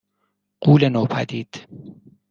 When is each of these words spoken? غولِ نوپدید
غولِ 0.67 0.89
نوپدید 0.89 1.55